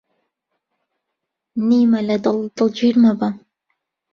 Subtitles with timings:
[1.67, 3.29] نیمە لە دڵ، دڵگیر مەبە